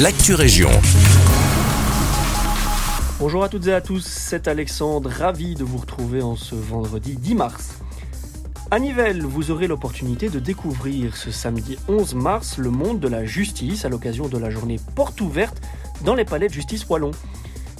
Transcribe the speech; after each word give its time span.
l'actu 0.00 0.34
région. 0.34 0.70
Bonjour 3.20 3.44
à 3.44 3.48
toutes 3.48 3.68
et 3.68 3.72
à 3.72 3.80
tous, 3.80 4.04
c'est 4.04 4.48
Alexandre, 4.48 5.08
ravi 5.08 5.54
de 5.54 5.62
vous 5.62 5.78
retrouver 5.78 6.20
en 6.20 6.34
ce 6.34 6.56
vendredi 6.56 7.16
10 7.16 7.34
mars. 7.36 7.78
À 8.72 8.80
Nivelles, 8.80 9.22
vous 9.22 9.52
aurez 9.52 9.68
l'opportunité 9.68 10.30
de 10.30 10.40
découvrir 10.40 11.16
ce 11.16 11.30
samedi 11.30 11.78
11 11.86 12.14
mars 12.16 12.58
le 12.58 12.70
monde 12.70 12.98
de 12.98 13.06
la 13.06 13.24
justice 13.24 13.84
à 13.84 13.88
l'occasion 13.88 14.26
de 14.26 14.36
la 14.36 14.50
journée 14.50 14.80
porte 14.96 15.20
ouverte 15.20 15.62
dans 16.04 16.16
les 16.16 16.24
palais 16.24 16.48
de 16.48 16.52
justice 16.52 16.88
wallon. 16.88 17.12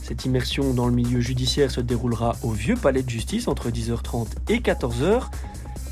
Cette 0.01 0.25
immersion 0.25 0.73
dans 0.73 0.87
le 0.87 0.95
milieu 0.95 1.21
judiciaire 1.21 1.73
se 1.73 1.81
déroulera 1.81 2.37
au 2.45 2.51
vieux 2.51 2.77
palais 2.77 3.03
de 3.03 3.11
justice 3.11 3.49
entre 3.49 3.71
10h30 3.71 4.29
et 4.49 4.59
14h. 4.59 5.31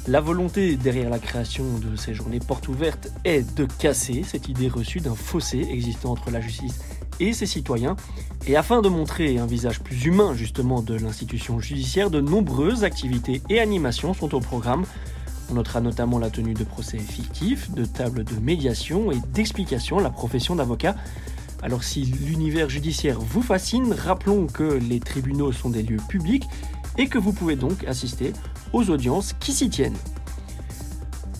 La 0.08 0.20
volonté 0.20 0.74
derrière 0.74 1.10
la 1.10 1.20
création 1.20 1.64
de 1.78 1.94
ces 1.94 2.12
journées 2.12 2.40
portes 2.40 2.66
ouvertes 2.66 3.12
est 3.24 3.54
de 3.54 3.66
casser 3.66 4.24
cette 4.26 4.48
idée 4.48 4.66
reçue 4.66 4.98
d'un 4.98 5.14
fossé 5.14 5.68
existant 5.70 6.10
entre 6.10 6.32
la 6.32 6.40
justice 6.40 6.80
et 7.20 7.32
ses 7.32 7.46
citoyens. 7.46 7.94
Et 8.48 8.56
afin 8.56 8.82
de 8.82 8.88
montrer 8.88 9.38
un 9.38 9.46
visage 9.46 9.80
plus 9.80 10.06
humain 10.06 10.34
justement 10.34 10.82
de 10.82 10.94
l'institution 10.94 11.60
judiciaire, 11.60 12.10
de 12.10 12.20
nombreuses 12.20 12.82
activités 12.82 13.42
et 13.48 13.60
animations 13.60 14.12
sont 14.12 14.34
au 14.34 14.40
programme. 14.40 14.86
On 15.48 15.54
notera 15.54 15.80
notamment 15.80 16.18
la 16.18 16.30
tenue 16.30 16.54
de 16.54 16.64
procès 16.64 16.98
fictifs, 16.98 17.70
de 17.70 17.84
tables 17.84 18.24
de 18.24 18.34
médiation 18.40 19.12
et 19.12 19.20
d'explication 19.32 19.98
à 19.98 20.02
la 20.02 20.10
profession 20.10 20.56
d'avocat. 20.56 20.96
Alors 21.62 21.84
si 21.84 22.02
l'univers 22.02 22.68
judiciaire 22.68 23.20
vous 23.20 23.42
fascine, 23.42 23.92
rappelons 23.92 24.48
que 24.48 24.64
les 24.64 24.98
tribunaux 24.98 25.52
sont 25.52 25.70
des 25.70 25.84
lieux 25.84 26.00
publics 26.08 26.48
et 26.98 27.06
que 27.06 27.18
vous 27.18 27.32
pouvez 27.32 27.54
donc 27.54 27.84
assister 27.84 28.32
aux 28.72 28.90
audiences 28.90 29.34
qui 29.40 29.52
s'y 29.52 29.68
tiennent. 29.68 29.96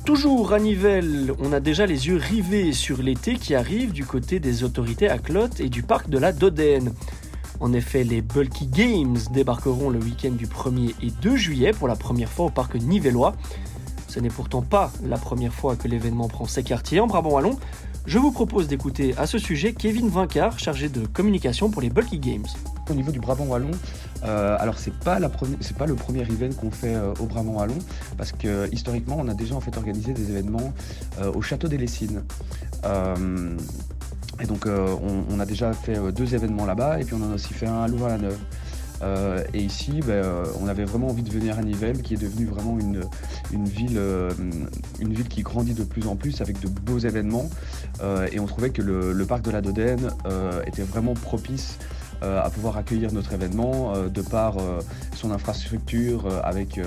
Toujours 0.04 0.52
à 0.52 0.58
Nivelles, 0.58 1.32
on 1.38 1.52
a 1.52 1.60
déjà 1.60 1.86
les 1.86 2.08
yeux 2.08 2.16
rivés 2.16 2.72
sur 2.72 3.02
l'été 3.02 3.34
qui 3.36 3.54
arrive 3.54 3.92
du 3.92 4.04
côté 4.04 4.40
des 4.40 4.64
autorités 4.64 5.08
à 5.08 5.18
Clotte 5.18 5.60
et 5.60 5.68
du 5.68 5.84
parc 5.84 6.10
de 6.10 6.18
la 6.18 6.32
Dodène. 6.32 6.92
En 7.60 7.72
effet, 7.72 8.02
les 8.02 8.22
Bulky 8.22 8.66
Games 8.66 9.18
débarqueront 9.30 9.90
le 9.90 10.00
week-end 10.00 10.32
du 10.32 10.48
1er 10.48 10.94
et 11.00 11.10
2 11.22 11.36
juillet 11.36 11.70
pour 11.70 11.86
la 11.86 11.94
première 11.94 12.28
fois 12.28 12.46
au 12.46 12.50
parc 12.50 12.74
nivellois. 12.74 13.36
Ce 14.08 14.18
n'est 14.18 14.28
pourtant 14.28 14.62
pas 14.62 14.92
la 15.04 15.16
première 15.16 15.54
fois 15.54 15.76
que 15.76 15.86
l'événement 15.86 16.26
prend 16.26 16.46
ses 16.46 16.64
quartiers 16.64 16.98
en 16.98 17.06
Brabant-Wallon. 17.06 17.56
Je 18.04 18.18
vous 18.18 18.32
propose 18.32 18.66
d'écouter 18.66 19.14
à 19.16 19.26
ce 19.26 19.38
sujet 19.38 19.72
Kevin 19.72 20.08
Vincart, 20.08 20.58
chargé 20.58 20.88
de 20.88 21.06
communication 21.06 21.70
pour 21.70 21.80
les 21.80 21.88
Bulky 21.88 22.18
Games. 22.18 22.46
Au 22.90 22.94
niveau 22.94 23.12
du 23.12 23.20
Brabant 23.20 23.44
Wallon, 23.44 23.70
euh, 24.24 24.56
alors 24.58 24.76
c'est 24.78 24.92
pas 24.92 25.20
pas 25.20 25.86
le 25.86 25.94
premier 25.94 26.22
event 26.22 26.52
qu'on 26.60 26.72
fait 26.72 26.96
euh, 26.96 27.14
au 27.20 27.26
Brabant 27.26 27.52
Wallon 27.52 27.78
parce 28.18 28.32
que 28.32 28.68
historiquement 28.72 29.18
on 29.20 29.28
a 29.28 29.34
déjà 29.34 29.54
organisé 29.54 30.12
des 30.12 30.30
événements 30.30 30.72
euh, 31.20 31.32
au 31.32 31.42
château 31.42 31.68
des 31.68 31.78
Lessines. 31.78 32.22
et 32.84 34.46
donc 34.46 34.66
on, 34.66 35.38
a 35.38 35.46
déjà 35.46 35.72
fait 35.72 35.96
deux 36.12 36.34
événements 36.34 36.66
là-bas 36.66 37.00
et 37.00 37.04
puis 37.04 37.14
on 37.14 37.24
en 37.24 37.30
a 37.30 37.34
aussi 37.34 37.54
fait 37.54 37.68
un 37.68 37.84
à 37.84 37.88
Louvain-la-Neuve. 37.88 38.38
Et 39.52 39.58
ici, 39.58 40.00
ben, 40.06 40.24
on 40.60 40.68
avait 40.68 40.84
vraiment 40.84 41.08
envie 41.08 41.22
de 41.22 41.30
venir 41.30 41.58
à 41.58 41.62
Nivelles, 41.62 42.02
qui 42.02 42.14
est 42.14 42.18
devenue 42.18 42.46
vraiment 42.46 42.78
une, 42.78 43.64
ville, 43.64 44.00
une 45.00 45.12
ville 45.12 45.28
qui 45.28 45.42
grandit 45.42 45.74
de 45.74 45.84
plus 45.84 46.06
en 46.06 46.16
plus 46.16 46.40
avec 46.40 46.60
de 46.60 46.68
beaux 46.68 46.98
événements. 46.98 47.50
et 48.32 48.38
on 48.38 48.46
trouvait 48.46 48.70
que 48.70 48.82
le, 48.82 49.24
parc 49.26 49.42
de 49.42 49.50
la 49.50 49.60
Dodène 49.60 50.10
était 50.66 50.82
vraiment 50.82 51.14
propice 51.14 51.78
euh, 52.22 52.40
à 52.40 52.50
pouvoir 52.50 52.76
accueillir 52.76 53.12
notre 53.12 53.32
événement 53.32 53.94
euh, 53.94 54.08
de 54.08 54.22
par 54.22 54.58
euh, 54.58 54.80
son 55.16 55.32
infrastructure 55.32 56.26
avec, 56.44 56.78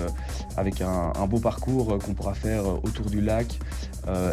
avec 0.55 0.81
un, 0.81 1.11
beau 1.27 1.39
parcours 1.39 1.97
qu'on 1.99 2.13
pourra 2.13 2.33
faire 2.33 2.65
autour 2.83 3.07
du 3.07 3.21
lac 3.21 3.59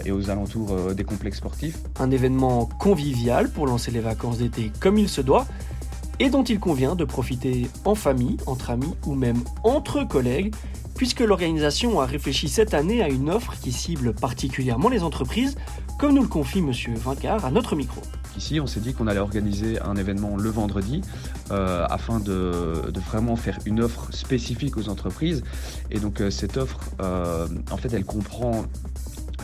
et 0.04 0.12
aux 0.12 0.30
alentours 0.30 0.94
des 0.94 1.04
complexes 1.04 1.38
sportifs. 1.38 1.78
Un 1.98 2.10
événement 2.10 2.66
convivial 2.66 3.48
pour 3.48 3.66
lancer 3.66 3.90
les 3.90 4.00
vacances 4.00 4.38
d'été 4.38 4.70
comme 4.80 4.98
il 4.98 5.08
se 5.08 5.20
doit 5.20 5.46
et 6.18 6.30
dont 6.30 6.44
il 6.44 6.58
convient 6.58 6.94
de 6.94 7.04
profiter 7.04 7.66
en 7.84 7.94
famille, 7.94 8.36
entre 8.46 8.70
amis 8.70 8.94
ou 9.06 9.14
même 9.14 9.42
entre 9.64 10.04
collègues, 10.04 10.54
puisque 10.94 11.20
l'organisation 11.20 12.00
a 12.00 12.06
réfléchi 12.06 12.48
cette 12.48 12.74
année 12.74 13.02
à 13.02 13.08
une 13.08 13.30
offre 13.30 13.54
qui 13.60 13.72
cible 13.72 14.14
particulièrement 14.14 14.88
les 14.88 15.02
entreprises, 15.02 15.56
comme 15.98 16.14
nous 16.14 16.22
le 16.22 16.28
confie 16.28 16.60
M. 16.60 16.72
Vincart 16.96 17.44
à 17.44 17.50
notre 17.50 17.76
micro. 17.76 18.00
Ici, 18.36 18.60
on 18.60 18.66
s'est 18.66 18.80
dit 18.80 18.94
qu'on 18.94 19.06
allait 19.06 19.20
organiser 19.20 19.80
un 19.80 19.96
événement 19.96 20.36
le 20.36 20.48
vendredi 20.48 21.02
euh, 21.50 21.84
afin 21.88 22.18
de, 22.18 22.90
vraiment 23.06 23.36
faire 23.36 23.58
une 23.66 23.80
offre 23.80 24.12
spécifique 24.12 24.76
aux 24.76 24.88
entreprises. 24.88 25.42
Et 25.90 25.98
donc 25.98 26.20
euh, 26.20 26.30
cette 26.30 26.56
offre, 26.56 26.80
euh, 27.00 27.46
en 27.70 27.76
fait, 27.76 27.92
elle 27.92 28.04
comprend 28.04 28.64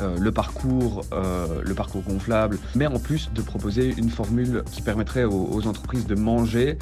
euh, 0.01 0.17
le 0.19 0.33
parcours, 0.33 1.03
euh, 1.13 1.63
le 1.65 1.75
parcours 1.75 2.03
gonflable, 2.03 2.59
mais 2.75 2.87
en 2.87 2.99
plus 2.99 3.31
de 3.35 3.43
proposer 3.43 3.95
une 3.97 4.11
formule 4.11 4.63
qui 4.71 4.83
permettrait 4.83 5.25
aux, 5.25 5.67
entreprises 5.67 6.07
de 6.07 6.15
manger 6.15 6.79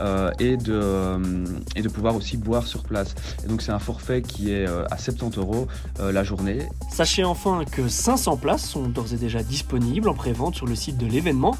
euh, 0.00 0.30
et, 0.38 0.56
de, 0.56 1.18
et 1.76 1.82
de 1.82 1.88
pouvoir 1.88 2.14
aussi 2.16 2.36
boire 2.36 2.66
sur 2.66 2.84
place. 2.84 3.14
Et 3.44 3.48
donc 3.48 3.62
c'est 3.62 3.72
un 3.72 3.78
forfait 3.78 4.22
qui 4.22 4.52
est 4.52 4.66
à 4.66 4.96
70 4.96 5.38
euros 5.38 5.66
la 5.98 6.22
journée. 6.22 6.60
Sachez 6.90 7.24
enfin 7.24 7.64
que 7.70 7.88
500 7.88 8.36
places 8.36 8.64
sont 8.64 8.88
d'ores 8.88 9.12
et 9.12 9.16
déjà 9.16 9.42
disponibles 9.42 10.08
en 10.08 10.14
prévente 10.14 10.54
sur 10.54 10.66
le 10.66 10.74
site 10.74 10.96
de 10.96 11.06
l'événement. 11.06 11.56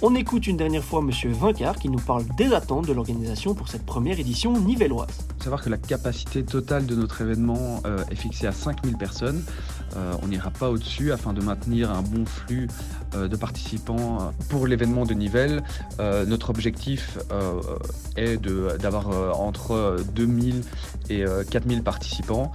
On 0.00 0.14
écoute 0.14 0.46
une 0.46 0.56
dernière 0.56 0.84
fois 0.84 1.02
Monsieur 1.02 1.32
Vincart 1.32 1.74
qui 1.74 1.88
nous 1.88 1.98
parle 1.98 2.22
des 2.36 2.52
attentes 2.52 2.86
de 2.86 2.92
l'organisation 2.92 3.52
pour 3.52 3.66
cette 3.66 3.84
première 3.84 4.20
édition 4.20 4.56
nivelloise. 4.56 5.08
Savoir 5.42 5.60
que 5.60 5.70
la 5.70 5.76
capacité 5.76 6.44
totale 6.44 6.86
de 6.86 6.94
notre 6.94 7.20
événement 7.20 7.82
euh, 7.84 8.04
est 8.08 8.14
fixée 8.14 8.46
à 8.46 8.52
5000 8.52 8.96
personnes. 8.96 9.42
Euh, 9.96 10.14
on 10.22 10.28
n'ira 10.28 10.50
pas 10.50 10.70
au-dessus 10.70 11.10
afin 11.10 11.32
de 11.32 11.42
maintenir 11.42 11.90
un 11.90 12.02
bon 12.02 12.24
flux 12.26 12.68
euh, 13.16 13.26
de 13.26 13.34
participants 13.34 14.32
pour 14.48 14.68
l'événement 14.68 15.04
de 15.04 15.14
Nivelles. 15.14 15.64
notre 15.98 16.50
objectif 16.50 17.18
est 18.16 18.40
d'avoir 18.80 19.40
entre 19.40 19.96
2000 20.14 20.62
et 21.10 21.24
4000 21.50 21.82
participants 21.82 22.52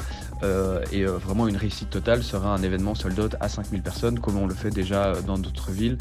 et 0.92 1.06
vraiment 1.06 1.48
une 1.48 1.58
réussite 1.58 1.90
totale 1.90 2.24
sera 2.24 2.54
un 2.54 2.64
événement 2.64 2.96
sold 2.96 3.20
out 3.20 3.36
à 3.40 3.50
5000 3.50 3.82
personnes 3.82 4.20
comme 4.20 4.38
on 4.38 4.48
le 4.48 4.54
fait 4.54 4.70
déjà 4.70 5.14
dans 5.22 5.38
d'autres 5.38 5.72
villes 5.72 5.98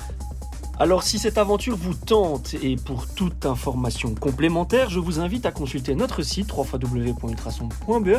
alors 0.78 1.02
si 1.02 1.18
cette 1.18 1.38
aventure 1.38 1.76
vous 1.76 1.94
tente 1.94 2.54
et 2.54 2.76
pour 2.76 3.06
toute 3.06 3.46
information 3.46 4.14
complémentaire, 4.14 4.90
je 4.90 4.98
vous 4.98 5.20
invite 5.20 5.46
à 5.46 5.52
consulter 5.52 5.94
notre 5.94 6.22
site 6.22 6.50
www.ultrason.be 6.52 8.16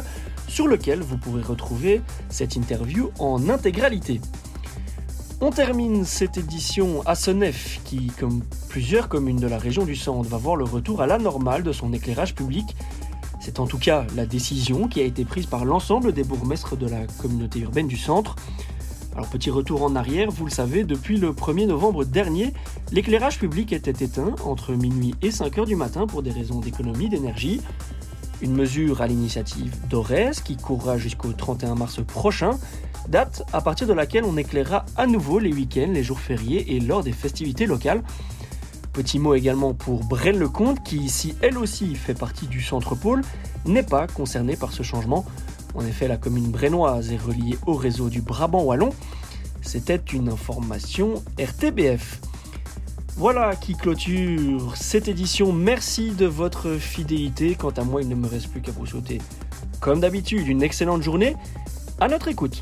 sur 0.47 0.67
lequel 0.67 1.01
vous 1.01 1.17
pourrez 1.17 1.41
retrouver 1.41 2.01
cette 2.29 2.55
interview 2.55 3.09
en 3.19 3.49
intégralité. 3.49 4.21
On 5.41 5.49
termine 5.49 6.05
cette 6.05 6.37
édition 6.37 7.01
à 7.05 7.15
Senef 7.15 7.81
qui, 7.83 8.07
comme 8.17 8.43
plusieurs 8.69 9.09
communes 9.09 9.41
de 9.41 9.47
la 9.47 9.57
région 9.57 9.83
du 9.83 9.95
Centre, 9.95 10.29
va 10.29 10.37
voir 10.37 10.55
le 10.55 10.63
retour 10.63 11.01
à 11.01 11.07
la 11.07 11.17
normale 11.17 11.63
de 11.63 11.73
son 11.73 11.91
éclairage 11.91 12.33
public. 12.33 12.77
C'est 13.41 13.59
en 13.59 13.67
tout 13.67 13.77
cas 13.77 14.05
la 14.15 14.25
décision 14.25 14.87
qui 14.87 15.01
a 15.01 15.03
été 15.03 15.25
prise 15.25 15.47
par 15.47 15.65
l'ensemble 15.65 16.13
des 16.13 16.23
bourgmestres 16.23 16.77
de 16.77 16.87
la 16.87 17.07
communauté 17.21 17.59
urbaine 17.59 17.87
du 17.87 17.97
Centre. 17.97 18.37
Alors 19.15 19.27
petit 19.27 19.51
retour 19.51 19.83
en 19.83 19.95
arrière, 19.95 20.31
vous 20.31 20.45
le 20.45 20.51
savez, 20.51 20.83
depuis 20.83 21.17
le 21.17 21.33
1er 21.33 21.67
novembre 21.67 22.03
dernier, 22.03 22.51
l'éclairage 22.91 23.37
public 23.37 23.71
était 23.71 24.03
éteint 24.03 24.35
entre 24.43 24.73
minuit 24.73 25.13
et 25.21 25.29
5 25.29 25.55
heures 25.59 25.65
du 25.67 25.75
matin 25.75 26.07
pour 26.07 26.23
des 26.23 26.31
raisons 26.31 26.59
d'économie 26.59 27.09
d'énergie. 27.09 27.61
Une 28.41 28.55
mesure 28.55 29.01
à 29.01 29.07
l'initiative 29.07 29.75
d'Ores 29.87 30.41
qui 30.43 30.57
courra 30.57 30.97
jusqu'au 30.97 31.31
31 31.31 31.75
mars 31.75 31.99
prochain, 32.03 32.57
date 33.07 33.43
à 33.53 33.61
partir 33.61 33.85
de 33.85 33.93
laquelle 33.93 34.23
on 34.23 34.35
éclairera 34.35 34.83
à 34.97 35.05
nouveau 35.05 35.37
les 35.37 35.53
week-ends, 35.53 35.91
les 35.93 36.03
jours 36.03 36.19
fériés 36.19 36.75
et 36.75 36.79
lors 36.79 37.03
des 37.03 37.11
festivités 37.11 37.67
locales. 37.67 38.01
Petit 38.93 39.19
mot 39.19 39.35
également 39.35 39.75
pour 39.75 40.03
Braine-le-Comte 40.03 40.83
qui, 40.83 41.07
si 41.09 41.35
elle 41.41 41.59
aussi 41.59 41.93
fait 41.93 42.13
partie 42.15 42.47
du 42.47 42.61
centre 42.61 42.95
pôle, 42.95 43.21
n'est 43.65 43.83
pas 43.83 44.07
concernée 44.07 44.55
par 44.55 44.71
ce 44.71 44.81
changement. 44.81 45.23
En 45.75 45.85
effet, 45.85 46.07
la 46.07 46.17
commune 46.17 46.51
brennoise 46.51 47.11
est 47.11 47.17
reliée 47.17 47.57
au 47.65 47.73
réseau 47.73 48.09
du 48.09 48.21
Brabant 48.21 48.63
Wallon. 48.63 48.91
C'était 49.61 49.95
une 49.95 50.29
information 50.29 51.23
RTBF. 51.39 52.19
Voilà 53.15 53.55
qui 53.55 53.75
clôture 53.75 54.75
cette 54.75 55.07
édition. 55.07 55.53
Merci 55.53 56.11
de 56.11 56.25
votre 56.25 56.73
fidélité. 56.77 57.55
Quant 57.55 57.69
à 57.71 57.83
moi, 57.83 58.01
il 58.01 58.09
ne 58.09 58.15
me 58.15 58.27
reste 58.27 58.47
plus 58.47 58.61
qu'à 58.61 58.71
vous 58.71 58.85
souhaiter, 58.85 59.19
comme 59.79 59.99
d'habitude, 59.99 60.47
une 60.47 60.63
excellente 60.63 61.03
journée. 61.03 61.35
À 61.99 62.07
notre 62.07 62.27
écoute. 62.27 62.61